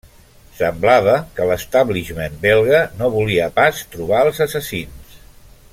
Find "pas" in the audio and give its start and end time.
3.59-3.83